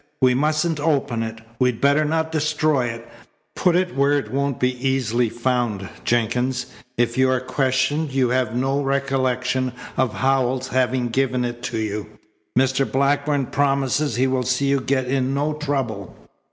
We 0.19 0.33
mustn't 0.33 0.79
open 0.79 1.21
it. 1.21 1.41
We'd 1.59 1.79
better 1.79 2.03
not 2.05 2.31
destroy 2.31 2.87
it. 2.87 3.07
Put 3.55 3.75
it 3.75 3.95
where 3.95 4.13
it 4.13 4.31
won't 4.31 4.59
be 4.59 4.73
easily 4.87 5.29
found, 5.29 5.87
Jenkins. 6.03 6.65
If 6.97 7.19
you 7.19 7.29
are 7.29 7.39
questioned 7.39 8.11
you 8.11 8.29
have 8.29 8.55
no 8.55 8.81
recollection 8.81 9.73
of 9.97 10.15
Howells 10.15 10.69
having 10.69 11.09
given 11.09 11.45
it 11.45 11.61
to 11.69 11.77
you. 11.77 12.07
Mr. 12.57 12.91
Blackburn 12.91 13.45
promises 13.45 14.15
he 14.15 14.25
will 14.25 14.41
see 14.41 14.69
you 14.69 14.79
get 14.81 15.05
in 15.05 15.35
no 15.35 15.53
trouble." 15.53 16.17